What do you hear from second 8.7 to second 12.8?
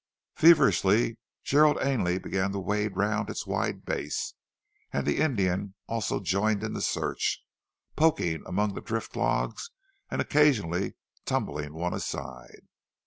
the drift logs and occasionally tumbling one aside.